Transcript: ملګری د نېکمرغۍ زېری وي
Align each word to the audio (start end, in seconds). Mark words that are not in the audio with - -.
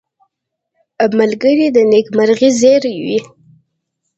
ملګری 1.19 1.67
د 1.75 1.77
نېکمرغۍ 1.91 2.49
زېری 2.59 2.95
وي 3.05 3.19